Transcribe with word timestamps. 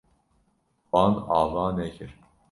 Wan 0.91 1.13
ava 1.39 1.63
nekir. 1.75 2.11